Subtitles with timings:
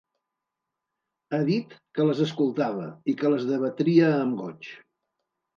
[1.33, 4.73] Ha dit que les escoltava i que les debatria amb goig.